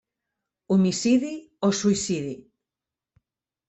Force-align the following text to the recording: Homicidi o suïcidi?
Homicidi 0.75 1.31
o 1.69 1.71
suïcidi? 1.83 2.35